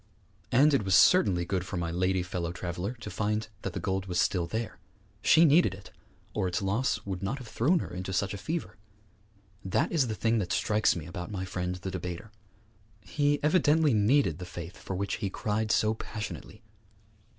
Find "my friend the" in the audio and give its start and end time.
11.29-11.91